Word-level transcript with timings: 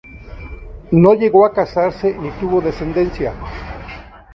No 0.91 1.13
llegó 1.13 1.45
a 1.45 1.53
casarse 1.53 2.17
ni 2.17 2.31
tuvo 2.39 2.59
descendencia. 2.59 3.35